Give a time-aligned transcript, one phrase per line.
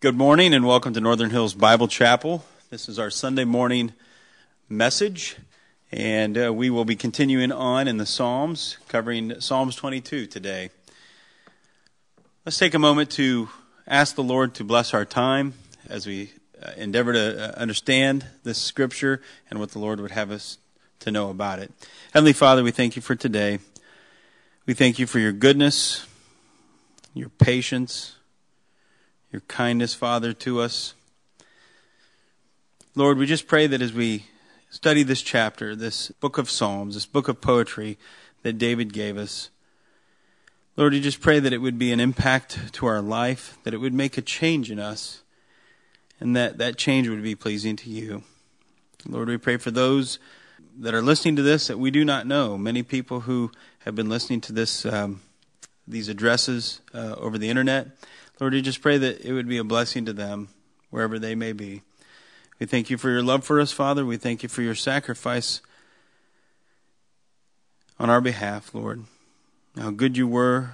[0.00, 2.44] Good morning and welcome to Northern Hills Bible Chapel.
[2.70, 3.94] This is our Sunday morning
[4.68, 5.34] message,
[5.90, 10.70] and uh, we will be continuing on in the Psalms, covering Psalms 22 today.
[12.46, 13.48] Let's take a moment to
[13.88, 15.54] ask the Lord to bless our time
[15.88, 16.30] as we
[16.62, 19.20] uh, endeavor to uh, understand this scripture
[19.50, 20.58] and what the Lord would have us
[21.00, 21.72] to know about it.
[22.12, 23.58] Heavenly Father, we thank you for today.
[24.64, 26.06] We thank you for your goodness,
[27.14, 28.14] your patience,
[29.32, 30.94] your kindness, Father, to us.
[32.94, 34.24] Lord, we just pray that as we
[34.70, 37.98] study this chapter, this book of Psalms, this book of poetry
[38.42, 39.50] that David gave us,
[40.76, 43.78] Lord, we just pray that it would be an impact to our life, that it
[43.78, 45.22] would make a change in us,
[46.20, 48.22] and that that change would be pleasing to you.
[49.06, 50.18] Lord, we pray for those
[50.78, 52.56] that are listening to this that we do not know.
[52.56, 55.20] Many people who have been listening to this, um,
[55.88, 57.88] these addresses uh, over the internet.
[58.40, 60.48] Lord, we just pray that it would be a blessing to them
[60.90, 61.82] wherever they may be.
[62.60, 64.04] We thank you for your love for us, Father.
[64.04, 65.60] We thank you for your sacrifice
[67.98, 69.04] on our behalf, Lord.
[69.76, 70.72] How good you were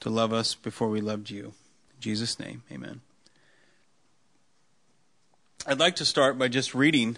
[0.00, 1.46] to love us before we loved you.
[1.46, 3.00] In Jesus' name, amen.
[5.66, 7.16] I'd like to start by just reading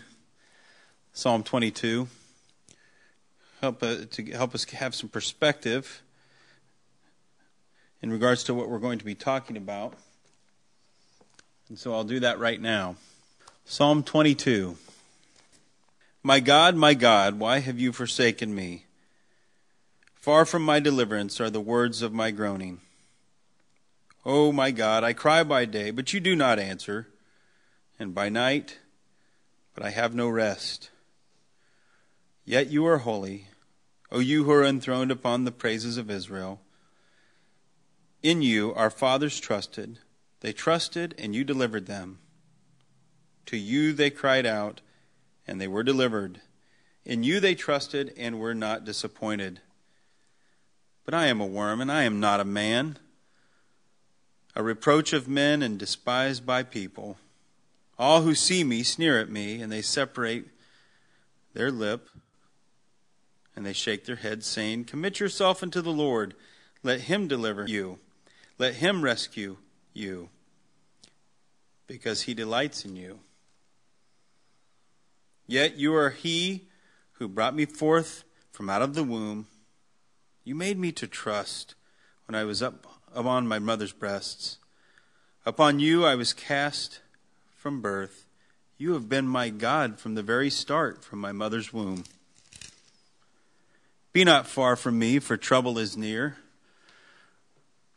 [1.13, 2.09] Psalm 22,
[3.61, 6.03] help uh, to help us have some perspective
[8.03, 9.95] in regards to what we're going to be talking about.
[11.69, 12.97] And so I'll do that right now.
[13.65, 14.77] Psalm 22.
[16.23, 18.85] My God, my God, why have you forsaken me?
[20.15, 22.81] Far from my deliverance are the words of my groaning.
[24.25, 27.07] O oh, my God, I cry by day, but you do not answer,
[27.97, 28.79] and by night,
[29.73, 30.91] but I have no rest.
[32.45, 33.47] Yet you are holy,
[34.11, 36.61] O you who are enthroned upon the praises of Israel.
[38.27, 40.01] In you our fathers trusted.
[40.41, 42.19] They trusted, and you delivered them.
[43.47, 44.81] To you they cried out,
[45.47, 46.41] and they were delivered.
[47.05, 49.61] In you they trusted, and were not disappointed.
[51.05, 52.99] But I am a worm, and I am not a man,
[54.57, 57.19] a reproach of men, and despised by people.
[57.97, 60.47] All who see me sneer at me, and they separate
[61.55, 62.09] their lip,
[63.55, 66.35] and they shake their heads, saying, Commit yourself unto the Lord.
[66.83, 68.01] Let him deliver you.
[68.59, 69.59] Let him rescue
[69.93, 70.31] you,
[71.87, 73.21] because he delights in you.
[75.47, 76.69] Yet you are he
[77.13, 79.47] who brought me forth from out of the womb.
[80.43, 81.75] You made me to trust
[82.27, 84.57] when I was up upon my mother's breasts.
[85.45, 87.01] Upon you I was cast
[87.55, 88.27] from birth.
[88.79, 92.05] You have been my God from the very start, from my mother's womb.
[94.13, 96.39] Be not far from me, for trouble is near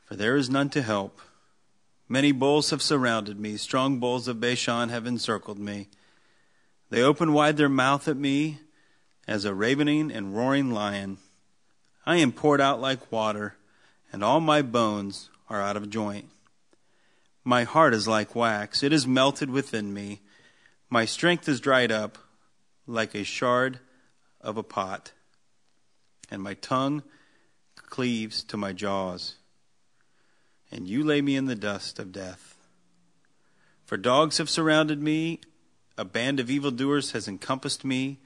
[0.10, 1.22] for there is none to help.
[2.08, 5.88] Many bulls have surrounded me, strong bulls of Bashan have encircled me.
[6.90, 8.58] They open wide their mouth at me
[9.28, 11.20] as a ravening and roaring lion.
[12.08, 13.56] I am poured out like water,
[14.12, 16.26] and all my bones are out of joint.
[17.44, 20.22] My heart is like wax, it is melted within me.
[20.90, 22.18] My strength is dried up
[22.88, 23.78] like a shard
[24.42, 25.12] of a pot,
[26.32, 27.04] and my tongue
[27.76, 29.36] cleaves to my jaws
[30.72, 32.58] and you lay me in the dust of death.
[33.86, 35.40] For dogs have surrounded me,
[35.98, 38.20] a band of evildoers has encompassed me.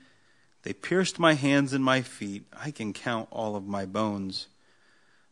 [0.64, 2.46] They pierced my hands and my feet.
[2.54, 4.48] I can count all of my bones.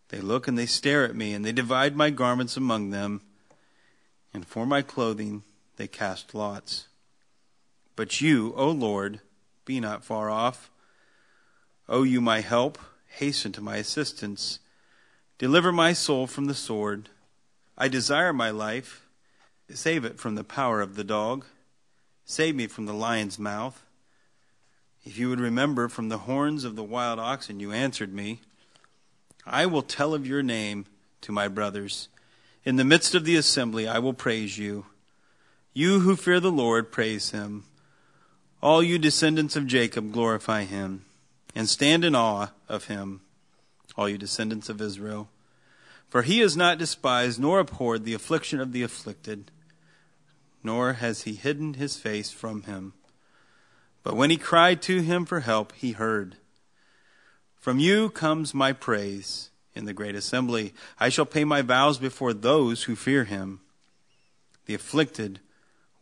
[0.10, 3.22] They look and they stare at me, and they divide my garments among them,
[4.34, 5.44] and for my clothing
[5.78, 6.88] they cast lots.
[7.96, 9.22] But you, O Lord,
[9.66, 10.72] be not far off.
[11.88, 12.78] O you my help,
[13.08, 14.60] hasten to my assistance.
[15.42, 17.10] Deliver my soul from the sword.
[17.76, 19.08] I desire my life.
[19.72, 21.46] Save it from the power of the dog.
[22.26, 23.84] Save me from the lion's mouth.
[25.04, 28.42] If you would remember from the horns of the wild oxen, you answered me.
[29.44, 30.86] I will tell of your name
[31.22, 32.08] to my brothers.
[32.64, 34.86] In the midst of the assembly, I will praise you.
[35.74, 37.64] You who fear the Lord, praise him.
[38.62, 41.04] All you descendants of Jacob, glorify him,
[41.56, 43.22] and stand in awe of him
[43.98, 45.28] all you descendants of Israel.
[46.12, 49.50] For he has not despised nor abhorred the affliction of the afflicted,
[50.62, 52.92] nor has he hidden his face from him.
[54.04, 56.36] But when he cried to him for help, he heard.
[57.56, 60.74] From you comes my praise in the great assembly.
[61.00, 63.62] I shall pay my vows before those who fear him.
[64.66, 65.40] The afflicted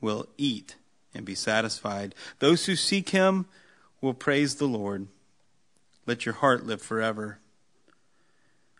[0.01, 0.75] will eat
[1.13, 2.15] and be satisfied.
[2.39, 3.45] Those who seek him
[4.01, 5.05] will praise the Lord.
[6.07, 7.37] Let your heart live forever.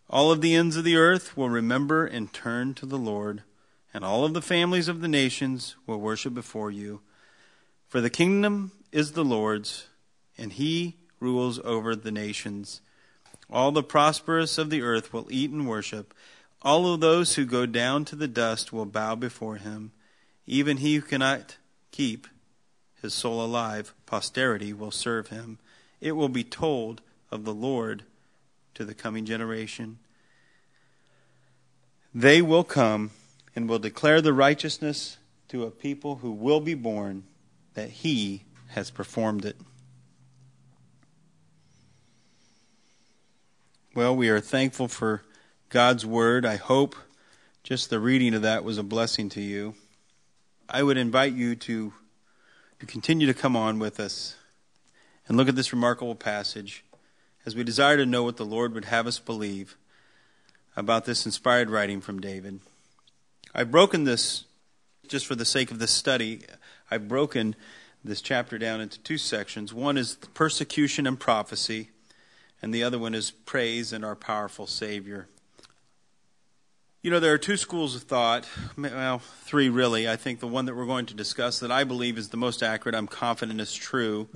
[0.10, 3.44] All of the ends of the earth will remember and turn to the Lord,
[3.94, 7.02] and all of the families of the nations will worship before you.
[7.88, 9.88] For the kingdom is the Lord's,
[10.36, 12.82] and he rules over the nations.
[13.52, 16.16] All the prosperous of the earth will eat and worship.
[16.64, 19.92] All of those who go down to the dust will bow before him.
[20.48, 21.58] Even he who cannot
[21.92, 22.28] keep
[23.00, 25.60] his soul alive, posterity will serve him.
[26.02, 27.02] It will be told
[27.32, 28.04] of the Lord
[28.80, 30.00] to the coming generation.
[32.16, 33.12] They will come
[33.54, 35.18] and will declare the righteousness
[35.50, 37.26] to a people who will be born
[37.74, 39.58] that he has performed it.
[43.94, 45.24] Well, we are thankful for
[45.68, 46.46] God's word.
[46.46, 46.96] I hope
[47.64, 49.76] just the reading of that was a blessing to you.
[50.70, 51.92] I would invite you to,
[52.80, 54.38] to continue to come on with us
[55.28, 56.86] and look at this remarkable passage
[57.46, 59.78] as we desire to know what the Lord would have us believe
[60.76, 62.60] about this inspired writing from David.
[63.54, 64.46] I've broken this,
[65.08, 66.42] just for the sake of this study,
[66.92, 67.56] I've broken
[68.04, 69.74] this chapter down into two sections.
[69.74, 71.90] One is persecution and prophecy,
[72.62, 75.28] and the other one is praise and our powerful Savior.
[77.02, 78.46] You know, there are two schools of thought,
[78.78, 80.08] well, three really.
[80.08, 82.62] I think the one that we're going to discuss that I believe is the most
[82.62, 84.28] accurate, I'm confident is true,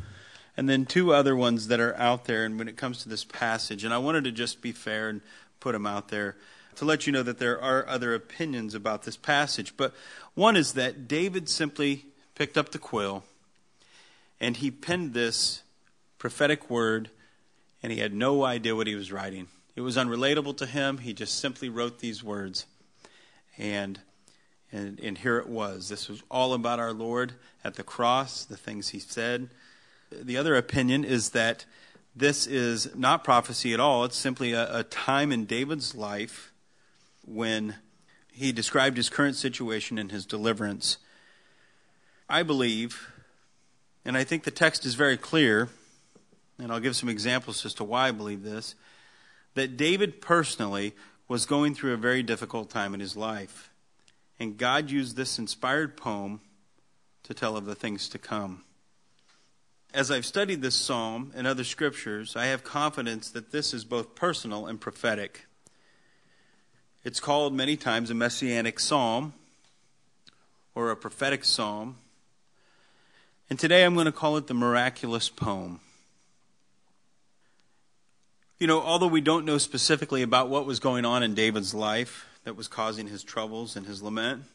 [0.56, 3.24] and then two other ones that are out there and when it comes to this
[3.24, 3.84] passage.
[3.84, 5.22] And I wanted to just be fair and
[5.60, 6.36] put them out there
[6.76, 9.76] to let you know that there are other opinions about this passage.
[9.78, 9.94] But
[10.34, 12.06] one is that David simply
[12.36, 13.24] picked up the quill
[14.40, 15.64] and he penned this
[16.18, 17.10] prophetic word
[17.82, 19.48] and he had no idea what he was writing.
[19.76, 21.00] It was unrelatable to him.
[21.00, 22.66] He just simply wrote these words.
[23.58, 24.00] And,
[24.72, 25.90] and, and here it was.
[25.90, 27.34] This was all about our Lord
[27.64, 29.50] at the cross, the things he said.
[30.22, 31.66] The other opinion is that
[32.16, 34.06] this is not prophecy at all.
[34.06, 36.54] It's simply a, a time in David's life
[37.26, 37.76] when
[38.32, 40.98] he described his current situation and his deliverance.
[42.30, 43.12] I believe,
[44.06, 45.70] and I think the text is very clear,
[46.60, 48.76] and I'll give some examples as to why I believe this,
[49.56, 50.94] that David personally
[51.28, 53.72] was going through a very difficult time in his life.
[54.40, 56.42] And God used this inspired poem
[57.24, 58.64] to tell of the things to come.
[59.94, 64.16] As I've studied this psalm and other scriptures, I have confidence that this is both
[64.16, 65.46] personal and prophetic.
[67.04, 69.34] It's called many times a messianic psalm
[70.74, 71.98] or a prophetic psalm.
[73.52, 75.80] And today I'm going to call it the miraculous poem.
[78.58, 82.26] You know, although we don't know specifically about what was going on in David's life
[82.46, 84.46] that was causing his troubles and his lament,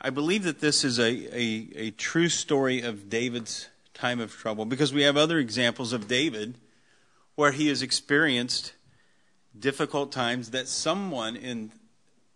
[0.00, 3.68] I believe that this is a, a, a true story of David's
[4.00, 6.56] time of trouble because we have other examples of David
[7.34, 8.72] where he has experienced
[9.58, 11.70] difficult times that someone in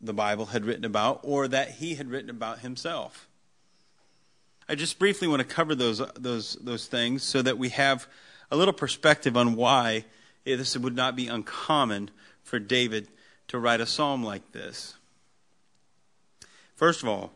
[0.00, 3.28] the Bible had written about or that he had written about himself.
[4.68, 8.06] I just briefly want to cover those, those, those things so that we have
[8.50, 10.04] a little perspective on why
[10.44, 12.10] this would not be uncommon
[12.42, 13.08] for David
[13.48, 14.94] to write a psalm like this.
[16.76, 17.32] First of all,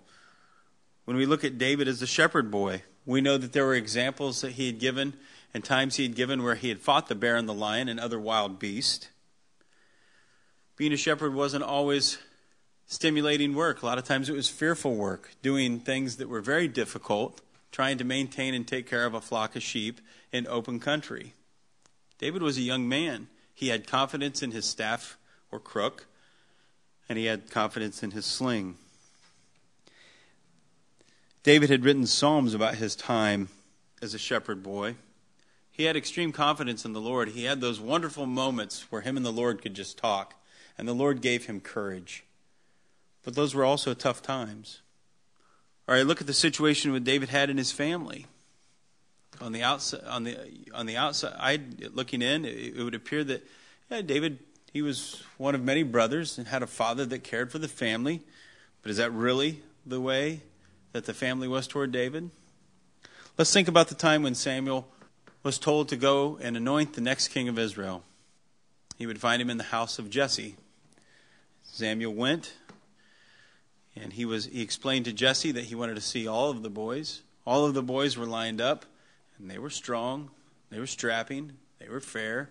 [1.06, 4.40] when we look at David as a shepherd boy, we know that there were examples
[4.42, 5.14] that he had given
[5.52, 7.98] and times he had given where he had fought the bear and the lion and
[7.98, 9.08] other wild beasts
[10.78, 12.18] being a shepherd wasn't always
[12.86, 13.82] stimulating work.
[13.82, 17.40] A lot of times it was fearful work, doing things that were very difficult,
[17.72, 20.00] trying to maintain and take care of a flock of sheep
[20.32, 21.34] in open country.
[22.18, 23.26] David was a young man.
[23.52, 25.18] He had confidence in his staff
[25.50, 26.06] or crook,
[27.08, 28.76] and he had confidence in his sling.
[31.48, 33.48] David had written psalms about his time
[34.02, 34.96] as a shepherd boy.
[35.70, 37.30] He had extreme confidence in the Lord.
[37.30, 40.34] He had those wonderful moments where him and the Lord could just talk
[40.76, 42.22] and the Lord gave him courage.
[43.24, 44.82] But those were also tough times.
[45.88, 48.26] All right, look at the situation that David had in his family.
[49.40, 50.36] On the outside, on the
[50.74, 53.42] on the outside, looking in, it, it would appear that
[53.90, 54.40] yeah, David
[54.70, 58.20] he was one of many brothers and had a father that cared for the family.
[58.82, 60.42] But is that really the way
[60.92, 62.30] that the family was toward David?
[63.36, 64.88] Let's think about the time when Samuel
[65.42, 68.02] was told to go and anoint the next king of Israel.
[68.96, 70.56] He would find him in the house of Jesse,
[71.62, 72.54] Samuel went,
[73.94, 76.70] and he was he explained to Jesse that he wanted to see all of the
[76.70, 77.22] boys.
[77.46, 78.84] All of the boys were lined up,
[79.38, 80.30] and they were strong,
[80.70, 82.50] they were strapping, they were fair,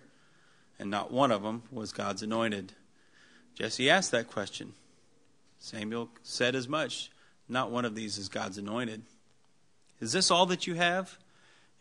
[0.78, 2.72] and not one of them was God's anointed.
[3.54, 4.72] Jesse asked that question.
[5.58, 7.10] Samuel said as much.
[7.48, 9.02] Not one of these is God's anointed.
[10.00, 11.18] Is this all that you have?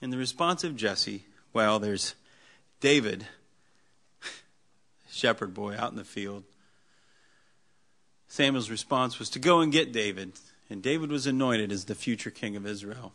[0.01, 2.15] And the response of Jesse, well, there's
[2.79, 3.27] David,
[5.12, 6.43] shepherd boy out in the field
[8.27, 10.33] Samuel's response was to go and get David,
[10.69, 13.13] and David was anointed as the future king of Israel.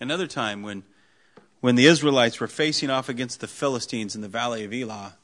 [0.00, 0.82] Another time when
[1.60, 5.16] when the Israelites were facing off against the Philistines in the valley of Elah,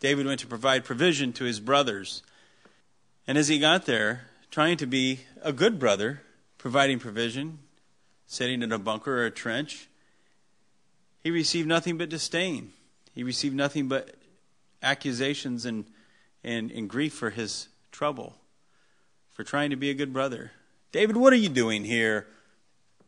[0.00, 2.22] David went to provide provision to his brothers.
[3.26, 4.26] And as he got there,
[4.56, 6.22] trying to be a good brother,
[6.56, 7.58] providing provision,
[8.26, 9.86] sitting in a bunker or a trench,
[11.22, 12.72] he received nothing but disdain.
[13.14, 14.14] He received nothing but
[14.82, 15.84] accusations and,
[16.42, 18.34] and, and grief for his trouble,
[19.30, 20.52] for trying to be a good brother.
[20.90, 22.26] David, what are you doing here?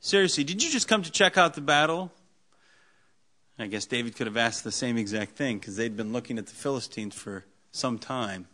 [0.00, 2.12] Seriously, did you just come to check out the battle?
[3.58, 6.46] I guess David could have asked the same exact thing because they'd been looking at
[6.46, 8.48] the Philistines for some time.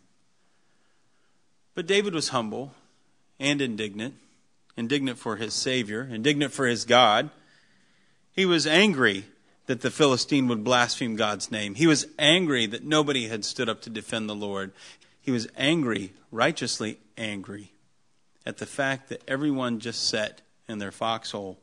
[1.73, 2.71] But David was humble
[3.39, 4.15] and indignant
[4.77, 7.29] indignant for his Savior, indignant for his God.
[8.33, 9.23] He was angry
[9.67, 11.75] that the Philistine would blaspheme God's name.
[11.75, 14.73] He was angry that nobody had stood up to defend the Lord.
[15.21, 17.71] He was angry, righteously angry,
[18.45, 21.57] at the fact that everyone just sat in their foxhole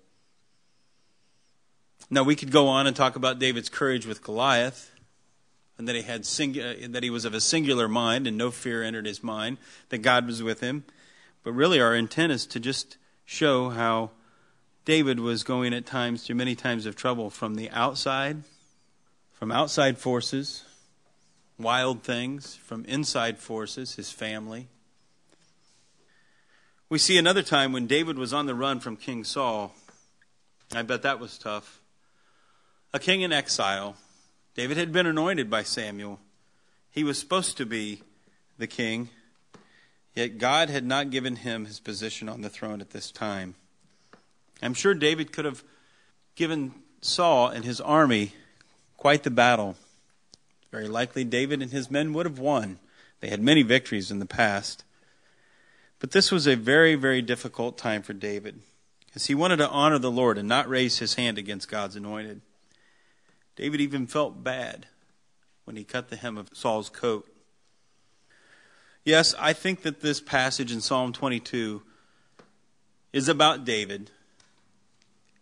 [2.12, 4.92] now we could go on and talk about David's courage with Goliath,
[5.78, 9.06] and that he had that he was of a singular mind and no fear entered
[9.06, 9.56] his mind,
[9.88, 10.84] that God was with him.
[11.42, 14.11] But really, our intent is to just show how
[14.84, 18.42] David was going at times through many times of trouble from the outside,
[19.32, 20.64] from outside forces,
[21.58, 24.68] wild things, from inside forces, his family.
[26.88, 29.75] We see another time when David was on the run from King Saul.
[30.75, 31.82] I bet that was tough
[32.92, 33.96] a king in exile.
[34.54, 36.20] David had been anointed by Samuel.
[36.90, 38.02] He was supposed to be
[38.58, 39.08] the king,
[40.14, 43.54] yet God had not given him his position on the throne at this time.
[44.62, 45.64] I'm sure David could have
[46.35, 48.33] given Saul and his army
[48.97, 49.76] quite the battle.
[50.71, 52.78] Very likely David and his men would have won.
[53.21, 54.85] They had many victories in the past.
[55.99, 58.61] But this was a very, very difficult time for David,
[59.07, 62.40] because he wanted to honor the Lord and not raise his hand against God's anointed.
[63.54, 64.87] David even felt bad
[65.64, 67.31] when he cut the hem of Saul's coat.
[69.04, 71.82] Yes, I think that this passage in Psalm 22
[73.12, 74.12] is about David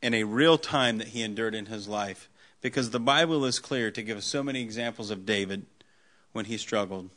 [0.02, 2.30] and a real time that he endured in his life
[2.62, 5.66] because the Bible is clear to give us so many examples of David
[6.32, 7.10] when he struggled.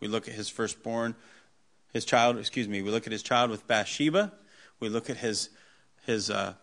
[0.00, 1.14] We look at his firstborn,
[1.94, 4.32] his child, excuse me, we look at his child with Bathsheba.
[4.80, 5.48] We look at his
[6.04, 6.54] his uh,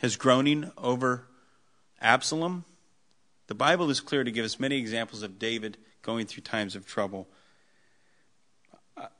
[0.00, 1.26] his groaning over
[2.00, 2.64] Absalom.
[3.46, 6.86] The Bible is clear to give us many examples of David going through times of
[6.86, 7.28] trouble.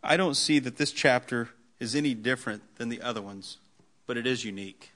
[0.02, 1.50] I don't see that this chapter
[1.80, 3.58] is any different than the other ones,
[4.06, 4.92] but it is unique.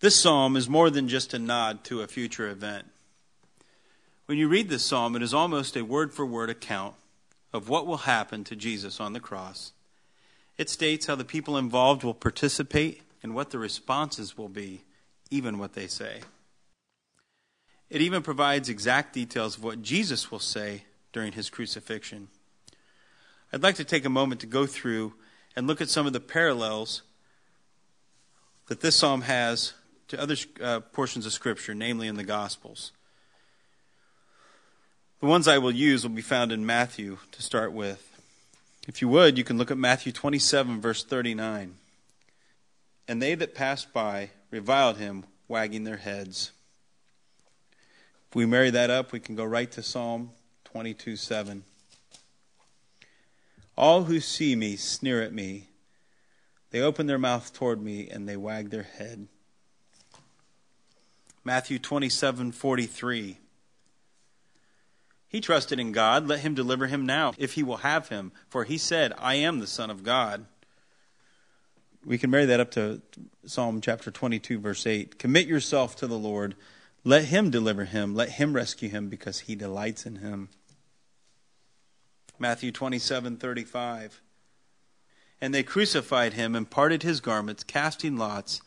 [0.00, 2.86] This psalm is more than just a nod to a future event.
[4.26, 6.94] When you read this psalm, it is almost a word for word account
[7.52, 9.72] of what will happen to Jesus on the cross.
[10.58, 14.82] It states how the people involved will participate and what the responses will be,
[15.30, 16.20] even what they say.
[17.90, 22.28] It even provides exact details of what Jesus will say during his crucifixion.
[23.52, 25.14] I'd like to take a moment to go through
[25.56, 27.02] and look at some of the parallels
[28.66, 29.74] that this psalm has
[30.08, 32.90] to other uh, portions of Scripture, namely in the Gospels.
[35.20, 38.10] The ones I will use will be found in Matthew to start with.
[38.88, 41.76] If you would, you can look at Matthew 27, verse 39.
[43.06, 46.50] And they that passed by reviled him, wagging their heads.
[48.30, 50.32] If we marry that up, we can go right to Psalm
[50.74, 51.62] 22 7.
[53.78, 55.68] All who see me sneer at me.
[56.72, 59.28] They open their mouth toward me and they wag their head.
[61.44, 63.38] Matthew 27 43.
[65.28, 66.26] He trusted in God.
[66.26, 68.32] Let him deliver him now, if he will have him.
[68.48, 70.44] For he said, I am the Son of God.
[72.04, 73.00] We can marry that up to
[73.46, 75.20] Psalm chapter 22, verse 8.
[75.20, 76.56] Commit yourself to the Lord
[77.04, 78.14] let him deliver him.
[78.14, 80.48] Let him rescue him because he delights in him.
[82.38, 84.20] Matthew 27:35.
[85.40, 88.62] And they crucified him and parted his garments, casting lots,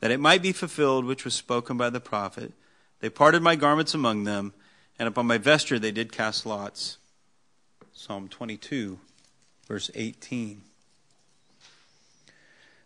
[0.00, 2.52] that it might be fulfilled which was spoken by the prophet.
[3.00, 4.54] They parted my garments among them,
[4.98, 6.98] and upon my vesture they did cast lots.
[7.92, 8.98] Psalm 22,
[9.66, 10.62] verse 18.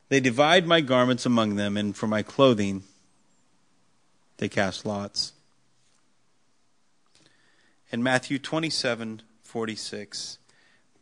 [0.09, 2.83] They divide my garments among them, and for my clothing
[4.39, 5.33] they cast lots.
[7.91, 10.39] In Matthew 27 46,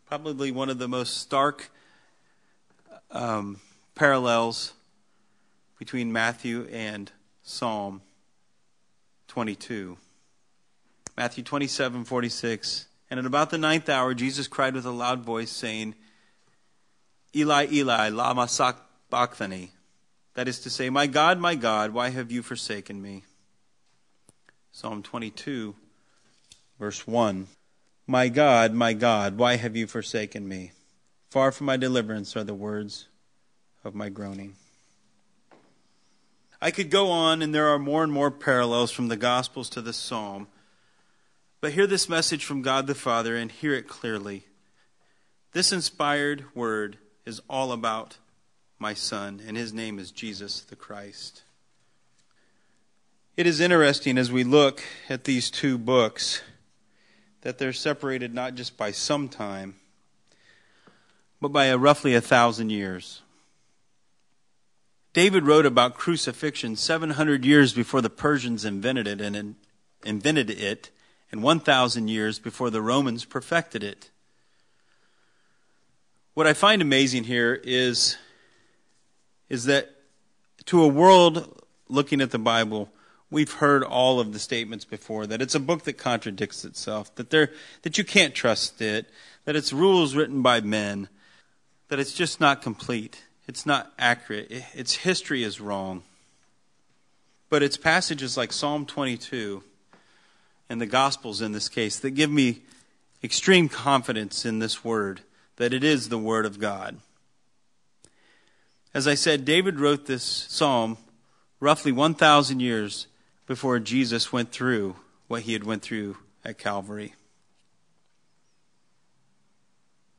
[0.09, 1.71] probably one of the most stark
[3.12, 3.61] um,
[3.95, 4.73] parallels
[5.78, 7.12] between Matthew and
[7.45, 8.02] Psalm
[9.28, 9.97] 22.
[11.16, 15.52] Matthew 27 46, And at about the ninth hour, Jesus cried with a loud voice,
[15.52, 15.95] saying,
[17.37, 19.71] Eli, Eli, lama sabachthani.
[20.35, 23.23] That is to say, My God, my God, why have you forsaken me?
[24.73, 25.76] Psalm 22,
[26.80, 27.47] verse 1.
[28.11, 30.73] My God, my God, why have you forsaken me?
[31.31, 33.07] Far from my deliverance are the words
[33.85, 34.57] of my groaning.
[36.61, 39.81] I could go on, and there are more and more parallels from the Gospels to
[39.81, 40.49] this psalm.
[41.61, 44.43] But hear this message from God the Father and hear it clearly.
[45.52, 48.17] This inspired word is all about
[48.81, 51.45] my Son, and his name is Jesus the Christ.
[53.37, 56.43] It is interesting as we look at these two books
[57.42, 59.76] that they're separated not just by some time,
[61.40, 63.23] but by a roughly a thousand years.
[65.12, 69.56] David wrote about crucifixion 700 years before the Persians invented it and
[70.04, 70.90] invented it
[71.32, 74.11] and 1,000 years before the Romans perfected it.
[76.35, 78.16] What I find amazing here is,
[79.49, 79.90] is that
[80.66, 82.88] to a world looking at the Bible,
[83.31, 87.31] we've heard all of the statements before that it's a book that contradicts itself, that,
[87.31, 87.51] there,
[87.83, 89.09] that you can't trust it,
[89.45, 91.09] that it's rules written by men,
[91.89, 96.03] that it's just not complete, it's not accurate, its history is wrong.
[97.49, 99.65] But it's passages like Psalm 22
[100.69, 102.63] and the Gospels in this case that give me
[103.25, 105.21] extreme confidence in this word,
[105.57, 106.99] that it is the Word of God.
[108.95, 110.97] As I said, David wrote this psalm
[111.61, 113.07] roughly 1,000 years
[113.50, 114.95] before Jesus went through
[115.26, 117.16] what he had went through at Calvary.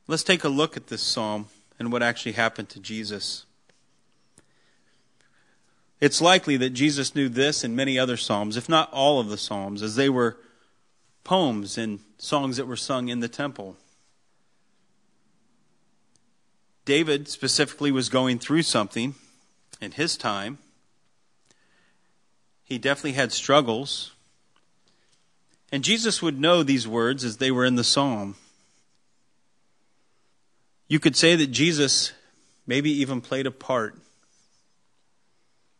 [0.06, 1.46] Let's take a look at this psalm
[1.78, 3.46] and what actually happened to Jesus.
[5.98, 9.38] It's likely that Jesus knew this and many other psalms, if not all of the
[9.38, 10.36] psalms, as they were
[11.24, 13.78] poems and songs that were sung in the temple.
[16.84, 19.14] David specifically was going through something
[19.80, 20.58] in his time.
[22.64, 24.12] He definitely had struggles.
[25.70, 28.36] And Jesus would know these words as they were in the psalm.
[30.88, 32.12] You could say that Jesus
[32.66, 33.96] maybe even played a part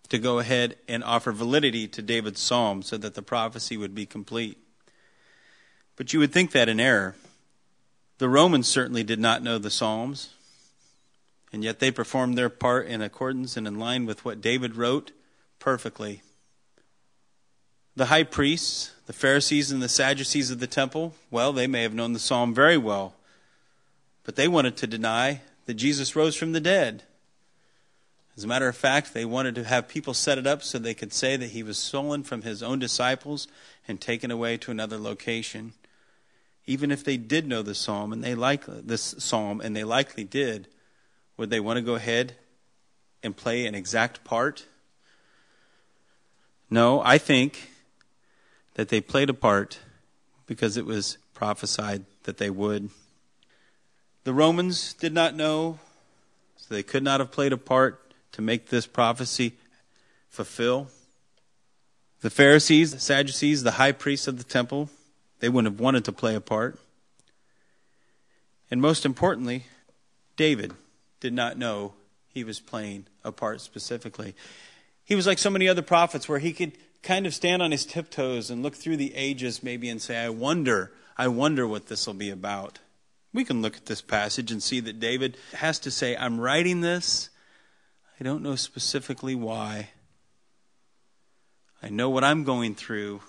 [0.08, 4.06] to go ahead and offer validity to David's psalm so that the prophecy would be
[4.06, 4.58] complete.
[5.96, 7.14] But you would think that in error.
[8.18, 10.30] The Romans certainly did not know the Psalms,
[11.52, 15.10] and yet they performed their part in accordance and in line with what David wrote
[15.58, 16.22] perfectly.
[17.94, 21.92] The high priests, the Pharisees, and the Sadducees of the temple, well, they may have
[21.92, 23.14] known the psalm very well,
[24.24, 27.02] but they wanted to deny that Jesus rose from the dead.
[28.36, 30.94] As a matter of fact, they wanted to have people set it up so they
[30.94, 33.46] could say that he was stolen from his own disciples
[33.86, 35.74] and taken away to another location.
[36.66, 40.24] Even if they did know the psalm and they like this psalm and they likely
[40.24, 40.68] did,
[41.36, 42.36] would they want to go ahead
[43.22, 44.64] and play an exact part?
[46.70, 47.68] No, I think
[48.74, 49.78] that they played a part
[50.46, 52.90] because it was prophesied that they would.
[54.24, 55.78] The Romans did not know,
[56.56, 59.54] so they could not have played a part to make this prophecy
[60.28, 60.88] fulfill.
[62.20, 64.88] The Pharisees, the Sadducees, the high priests of the temple,
[65.40, 66.78] they wouldn't have wanted to play a part.
[68.70, 69.66] And most importantly,
[70.36, 70.72] David
[71.20, 71.92] did not know
[72.28, 74.34] he was playing a part specifically.
[75.04, 76.72] He was like so many other prophets where he could
[77.02, 80.28] kind of stand on his tiptoes and look through the ages maybe and say, I
[80.28, 82.78] wonder, I wonder what this will be about.
[83.32, 86.80] We can look at this passage and see that David has to say, I'm writing
[86.80, 87.30] this
[88.22, 89.90] I don't know specifically why.
[91.82, 93.20] I know what I'm going through.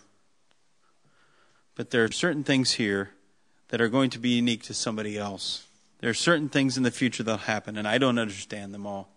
[1.74, 3.10] But there are certain things here
[3.70, 5.66] that are going to be unique to somebody else.
[6.00, 9.10] There are certain things in the future that'll happen, and I don't understand them all.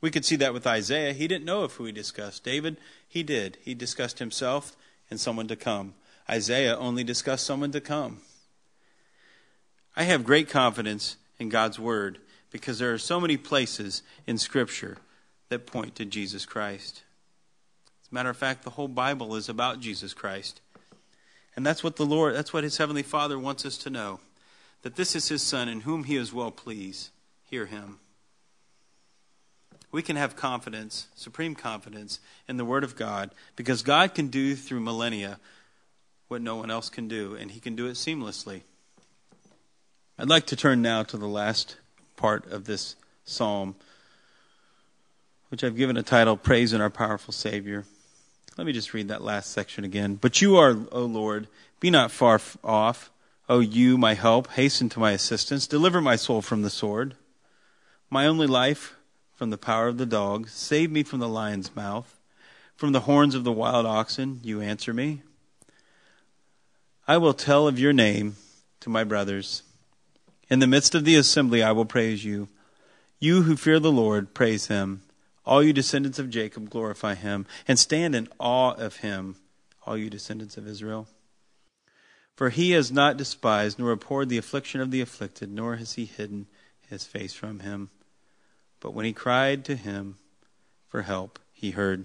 [0.00, 1.12] We could see that with Isaiah.
[1.12, 2.44] He didn't know of who he discussed.
[2.44, 2.76] David,
[3.08, 3.58] he did.
[3.62, 4.76] He discussed himself
[5.10, 5.94] and someone to come.
[6.30, 8.20] Isaiah only discussed someone to come.
[9.96, 12.18] I have great confidence in God's word
[12.50, 14.98] because there are so many places in Scripture
[15.48, 17.02] that point to Jesus Christ.
[18.02, 20.60] As a matter of fact, the whole Bible is about Jesus Christ.
[21.56, 24.20] And that's what the Lord, that's what his heavenly Father wants us to know.
[24.82, 27.10] That this is his Son in whom he is well pleased.
[27.50, 27.98] Hear him.
[29.90, 34.54] We can have confidence, supreme confidence, in the Word of God because God can do
[34.54, 35.38] through millennia
[36.28, 38.60] what no one else can do, and he can do it seamlessly.
[40.18, 41.76] I'd like to turn now to the last
[42.16, 43.76] part of this psalm
[45.48, 47.86] which I've given a title, Praise in Our Powerful Savior.
[48.58, 50.16] Let me just read that last section again.
[50.16, 51.46] But you are, O Lord,
[51.80, 53.10] be not far off,
[53.48, 55.66] O you, my help, hasten to my assistance.
[55.66, 57.14] Deliver my soul from the sword,
[58.10, 58.97] my only life
[59.38, 60.48] from the power of the dog.
[60.48, 62.18] Save me from the lion's mouth,
[62.74, 64.40] from the horns of the wild oxen.
[64.42, 65.22] You answer me.
[67.06, 68.34] I will tell of your name
[68.80, 69.62] to my brothers.
[70.50, 72.48] In the midst of the assembly, I will praise you.
[73.20, 75.02] You who fear the Lord, praise him.
[75.46, 79.36] All you descendants of Jacob, glorify him, and stand in awe of him,
[79.86, 81.06] all you descendants of Israel.
[82.34, 86.06] For he has not despised nor abhorred the affliction of the afflicted, nor has he
[86.06, 86.48] hidden
[86.88, 87.90] his face from him.
[88.80, 90.16] But when he cried to him
[90.88, 92.04] for help, he heard.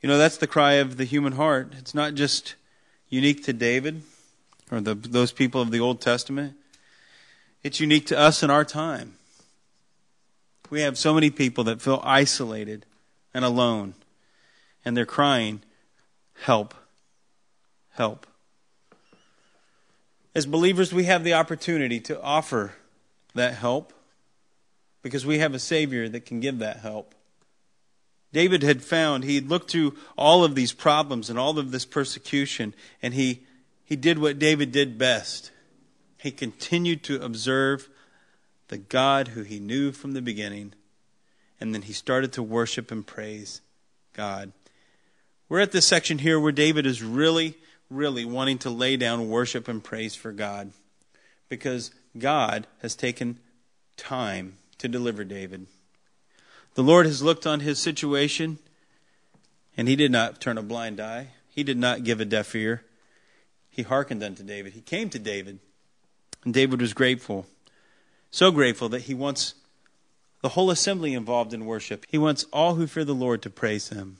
[0.00, 1.72] You know, that's the cry of the human heart.
[1.78, 2.54] It's not just
[3.08, 4.02] unique to David
[4.72, 6.54] or the, those people of the Old Testament,
[7.62, 9.14] it's unique to us in our time.
[10.70, 12.86] We have so many people that feel isolated
[13.34, 13.94] and alone,
[14.84, 15.60] and they're crying,
[16.40, 16.74] Help,
[17.90, 18.26] help.
[20.34, 22.72] As believers, we have the opportunity to offer
[23.34, 23.92] that help
[25.02, 27.14] because we have a Savior that can give that help.
[28.32, 32.74] David had found, he looked through all of these problems and all of this persecution,
[33.02, 33.44] and he,
[33.84, 35.50] he did what David did best.
[36.18, 37.88] He continued to observe
[38.68, 40.72] the God who he knew from the beginning,
[41.60, 43.60] and then he started to worship and praise
[44.14, 44.52] God.
[45.48, 47.56] We're at this section here where David is really
[47.92, 50.72] really wanting to lay down worship and praise for God
[51.48, 53.38] because God has taken
[53.96, 55.68] time to deliver David.
[56.74, 58.58] The Lord has looked on his situation
[59.76, 61.28] and he did not turn a blind eye.
[61.48, 62.82] He did not give a deaf ear.
[63.70, 64.72] He hearkened unto David.
[64.72, 65.60] He came to David.
[66.44, 67.46] And David was grateful.
[68.32, 69.54] So grateful that he wants
[70.42, 72.04] the whole assembly involved in worship.
[72.08, 74.16] He wants all who fear the Lord to praise him.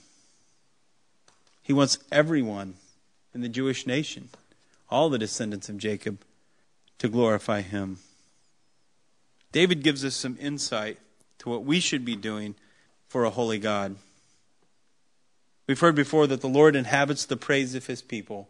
[1.61, 2.75] He wants everyone
[3.33, 4.29] in the Jewish nation,
[4.89, 6.19] all the descendants of Jacob,
[6.99, 7.99] to glorify him.
[9.53, 10.97] David gives us some insight
[11.37, 12.55] to what we should be doing
[13.07, 13.95] for a holy God.
[15.67, 18.49] We've heard before that the Lord inhabits the praise of his people.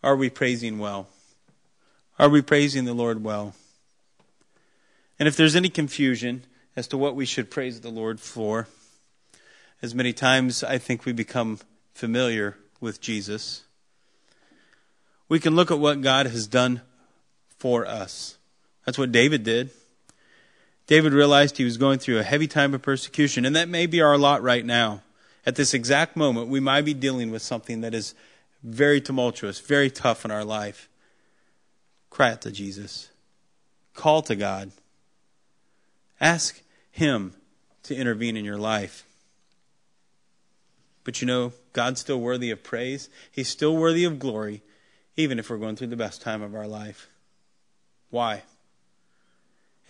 [0.00, 1.08] Are we praising well?
[2.16, 3.54] Are we praising the Lord well?
[5.18, 6.44] And if there's any confusion
[6.76, 8.68] as to what we should praise the Lord for,
[9.82, 11.58] as many times I think we become
[11.92, 13.64] familiar with Jesus,
[15.28, 16.82] we can look at what God has done
[17.58, 18.38] for us.
[18.84, 19.70] That's what David did.
[20.86, 24.00] David realized he was going through a heavy time of persecution, and that may be
[24.00, 25.02] our lot right now.
[25.46, 28.14] At this exact moment, we might be dealing with something that is
[28.62, 30.88] very tumultuous, very tough in our life.
[32.10, 33.10] Cry out to Jesus.
[33.94, 34.70] Call to God.
[36.20, 37.34] Ask Him
[37.84, 39.04] to intervene in your life.
[41.04, 43.08] But you know, God's still worthy of praise.
[43.30, 44.62] He's still worthy of glory,
[45.16, 47.08] even if we're going through the best time of our life.
[48.10, 48.42] Why?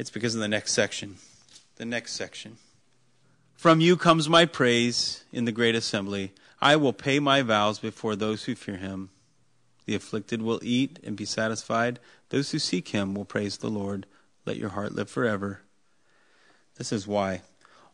[0.03, 1.19] It's because of the next section.
[1.77, 2.57] The next section.
[3.55, 6.33] From you comes my praise in the great assembly.
[6.61, 9.11] I will pay my vows before those who fear him.
[9.87, 12.01] The afflicted will eat and be satisfied.
[12.31, 14.07] Those who seek him will praise the Lord.
[14.45, 15.61] Let your heart live forever.
[16.79, 17.43] This is why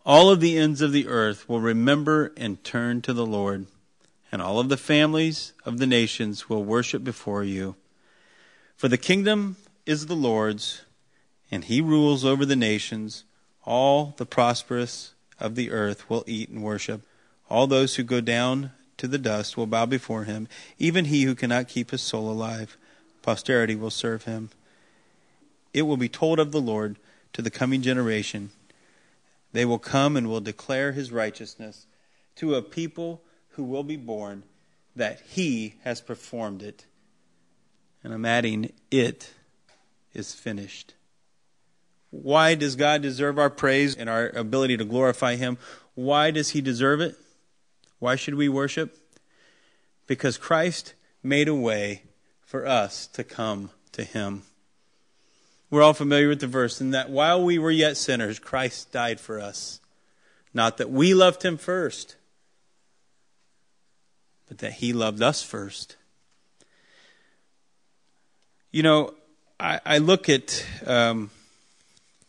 [0.07, 3.67] all of the ends of the earth will remember and turn to the Lord,
[4.33, 7.77] and all of the families of the nations will worship before you.
[8.79, 10.85] For the kingdom is the Lord's,
[11.51, 13.25] and he rules over the nations.
[13.65, 17.03] All the prosperous of the earth will eat and worship.
[17.51, 21.35] All those who go down to the dust will bow before him, even he who
[21.35, 22.77] cannot keep his soul alive.
[23.23, 24.51] Posterity will serve him.
[25.73, 26.97] It will be told of the Lord
[27.33, 28.51] to the coming generation
[29.53, 31.87] they will come and will declare his righteousness
[32.37, 34.43] to a people who will be born
[34.95, 36.85] that he has performed it.
[38.05, 39.33] And I'm adding, it
[40.13, 40.95] is finished.
[42.11, 45.59] Why does God deserve our praise and our ability to glorify him?
[45.95, 47.17] Why does he deserve it?
[47.99, 48.97] Why should we worship?
[50.07, 52.05] Because Christ made a way
[52.41, 54.45] for us to come to him.
[55.71, 59.21] We're all familiar with the verse, and that while we were yet sinners, Christ died
[59.21, 59.81] for us.
[60.55, 62.17] Not that we loved him first,
[64.49, 65.97] but that he loved us first.
[68.71, 69.15] You know,
[69.61, 71.31] I, I look at, um,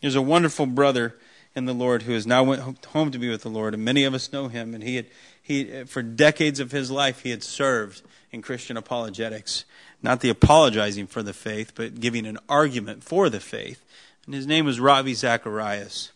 [0.02, 1.16] there's a wonderful brother
[1.56, 4.04] in the Lord who has now went home to be with the Lord, and many
[4.04, 5.08] of us know him, and he had,
[5.42, 9.66] he, for decades of his life, he had served in Christian apologetics
[10.02, 13.84] not the apologizing for the faith, but giving an argument for the faith.
[14.26, 16.12] And his name was Ravi Zacharias.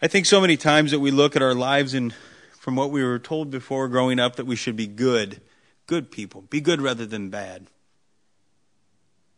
[0.00, 2.14] I think so many times that we look at our lives and
[2.60, 5.40] from what we were told before growing up that we should be good,
[5.86, 7.66] good people, be good rather than bad.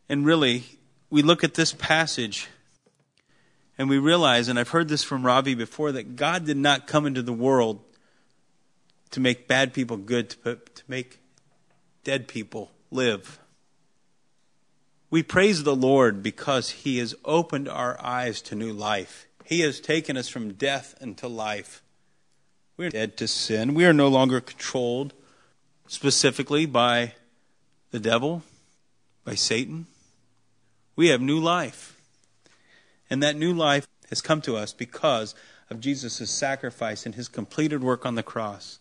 [0.09, 0.64] And really,
[1.11, 2.49] we look at this passage
[3.78, 7.06] and we realize, and I've heard this from Ravi before, that God did not come
[7.06, 7.80] into the world
[9.10, 11.20] to make bad people good, to, put, to make
[12.02, 13.38] dead people live.
[15.10, 19.26] We praise the Lord because He has opened our eyes to new life.
[19.44, 21.82] He has taken us from death into life.
[22.76, 23.74] We're dead to sin.
[23.74, 25.14] We are no longer controlled
[25.86, 27.14] specifically by
[27.90, 28.42] the devil,
[29.24, 29.86] by Satan.
[30.94, 31.97] We have new life.
[33.11, 35.35] And that new life has come to us because
[35.71, 38.79] of Jesus' sacrifice and his completed work on the cross.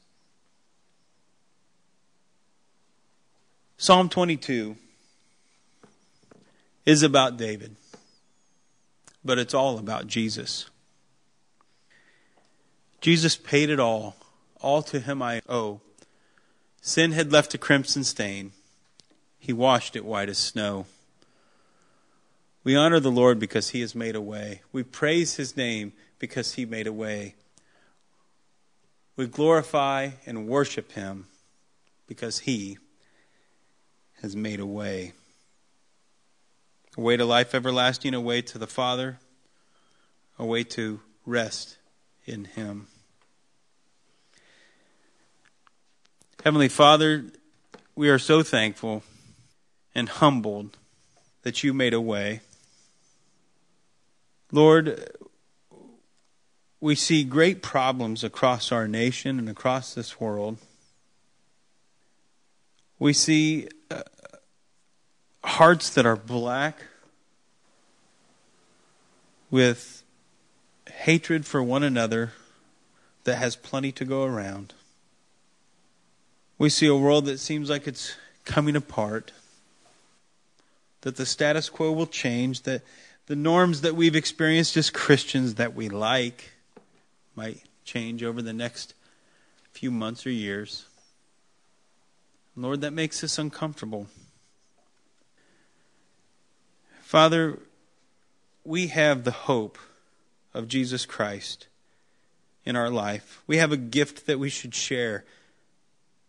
[3.78, 4.76] Psalm 22
[6.86, 7.76] is about David,
[9.24, 10.70] but it's all about Jesus.
[13.02, 14.16] Jesus paid it all.
[14.62, 15.82] All to him I owe.
[16.82, 18.52] Sin had left a crimson stain.
[19.38, 20.88] He washed it white as snow.
[22.68, 24.60] We honor the Lord because he has made a way.
[24.74, 27.36] We praise his name because he made a way.
[29.16, 31.28] We glorify and worship him
[32.08, 32.78] because he
[34.22, 35.14] has made a way.
[36.98, 39.20] A way to life everlasting, a way to the Father,
[40.38, 41.78] a way to rest
[42.26, 42.88] in him.
[46.44, 47.28] Heavenly Father,
[47.96, 49.04] we are so thankful
[49.96, 50.76] and humbled
[51.44, 52.42] that you made a way.
[54.52, 55.12] Lord,
[56.80, 60.58] we see great problems across our nation and across this world.
[63.00, 64.04] We see uh,
[65.44, 66.84] hearts that are black
[69.52, 70.04] with
[70.92, 72.34] hatred for one another
[73.24, 74.74] that has plenty to go around.
[76.58, 79.32] We see a world that seems like it's coming apart,
[81.02, 82.82] that the status quo will change, that
[83.28, 86.52] the norms that we've experienced as Christians that we like
[87.36, 88.94] might change over the next
[89.72, 90.86] few months or years.
[92.56, 94.08] Lord, that makes us uncomfortable.
[97.02, 97.60] Father,
[98.64, 99.78] we have the hope
[100.54, 101.68] of Jesus Christ
[102.66, 103.44] in our life.
[103.46, 105.24] We have a gift that we should share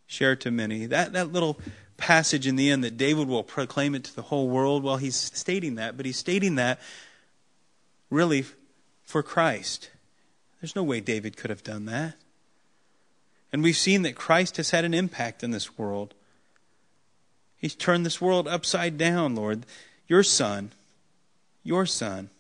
[0.07, 0.87] share to many.
[0.87, 1.59] That, that little
[1.99, 5.17] passage in the end that David will proclaim it to the whole world, well, he's
[5.17, 6.81] stating that, but he's stating that
[8.09, 8.47] really
[9.05, 9.91] for Christ.
[10.61, 12.15] There's no way David could have done that.
[13.53, 16.15] And we've seen that Christ has had an impact in this world.
[17.57, 19.67] He's turned this world upside down, Lord.
[20.07, 20.73] Your Son,
[21.65, 22.31] your Son,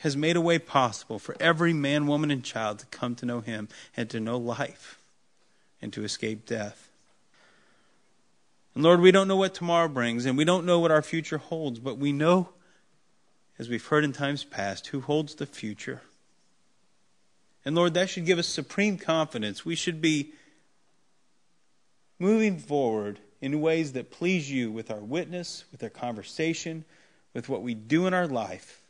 [0.00, 3.40] has made a way possible for every man, woman, and child to come to know
[3.40, 4.98] Him and to know life
[5.80, 6.88] and to escape death.
[8.74, 11.38] And Lord, we don't know what tomorrow brings, and we don't know what our future
[11.38, 12.50] holds, but we know,
[13.58, 16.02] as we've heard in times past, who holds the future.
[17.64, 19.64] And Lord, that should give us supreme confidence.
[19.64, 20.32] We should be
[22.18, 26.84] moving forward in ways that please you with our witness, with our conversation,
[27.34, 28.80] with what we do in our life,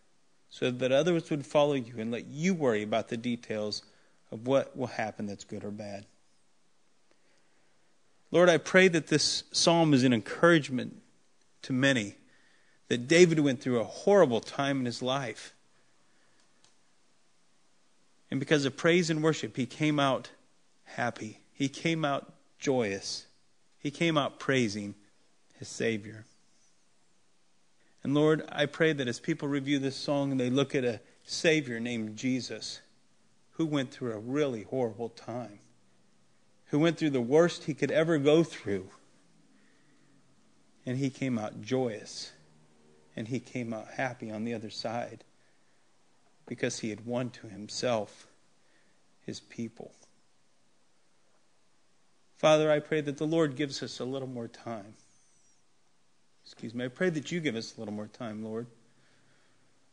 [0.51, 3.83] so that others would follow you and let you worry about the details
[4.31, 6.07] of what will happen that's good or bad.
[8.33, 10.97] Lord, I pray that this psalm is an encouragement
[11.63, 12.17] to many,
[12.89, 15.55] that David went through a horrible time in his life.
[18.31, 20.31] And because of praise and worship, he came out
[20.85, 21.41] happy.
[21.53, 23.27] He came out joyous.
[23.79, 24.95] He came out praising
[25.59, 26.25] his Savior.
[28.03, 31.01] And Lord, I pray that as people review this song and they look at a
[31.25, 32.81] Savior named Jesus,
[33.53, 35.59] who went through a really horrible time,
[36.73, 38.89] who went through the worst he could ever go through.
[40.87, 42.33] And he came out joyous.
[43.15, 45.23] And he came out happy on the other side
[46.47, 48.27] because he had won to himself
[49.27, 49.93] his people.
[52.39, 54.95] Father, I pray that the Lord gives us a little more time.
[56.43, 56.87] Excuse me.
[56.87, 58.67] I pray that you give us a little more time, Lord.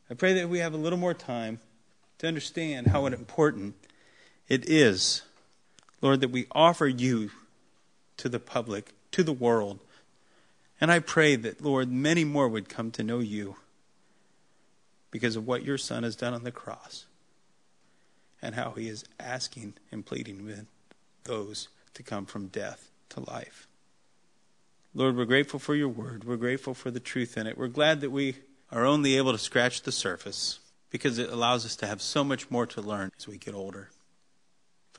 [0.09, 1.59] I pray that we have a little more time
[2.19, 3.75] to understand how important
[4.47, 5.23] it is
[6.01, 7.31] Lord, that we offer you
[8.17, 9.79] to the public, to the world.
[10.81, 13.57] And I pray that, Lord, many more would come to know you
[15.11, 17.05] because of what your Son has done on the cross
[18.41, 20.65] and how he is asking and pleading with
[21.25, 23.67] those to come from death to life.
[24.93, 26.23] Lord, we're grateful for your word.
[26.23, 27.57] We're grateful for the truth in it.
[27.57, 28.35] We're glad that we
[28.71, 30.59] are only able to scratch the surface
[30.89, 33.89] because it allows us to have so much more to learn as we get older.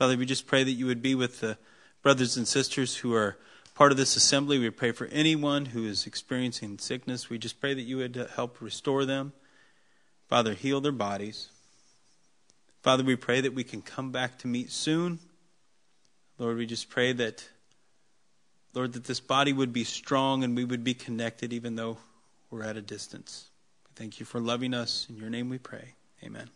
[0.01, 1.59] Father, we just pray that you would be with the
[2.01, 3.37] brothers and sisters who are
[3.75, 4.57] part of this assembly.
[4.57, 7.29] We pray for anyone who is experiencing sickness.
[7.29, 9.31] We just pray that you would help restore them.
[10.27, 11.49] Father, heal their bodies.
[12.81, 15.19] Father, we pray that we can come back to meet soon.
[16.39, 17.47] Lord, we just pray that,
[18.73, 21.99] Lord, that this body would be strong and we would be connected even though
[22.49, 23.51] we're at a distance.
[23.95, 25.05] Thank you for loving us.
[25.11, 25.93] In your name we pray.
[26.23, 26.49] Amen.